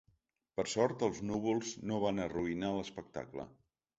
Per 0.59 0.63
sort, 0.71 1.03
els 1.07 1.19
núvols 1.31 1.75
no 1.91 2.01
van 2.05 2.23
arruïnar 2.25 2.71
l’espectacle. 2.79 3.49